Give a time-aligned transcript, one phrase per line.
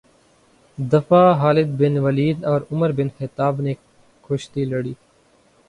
[0.77, 3.73] دفعہ خالد بن ولید اور عمر بن خطاب نے
[4.23, 4.93] کشتی لڑی